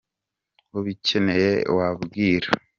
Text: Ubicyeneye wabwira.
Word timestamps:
Ubicyeneye 0.77 1.51
wabwira. 1.77 2.47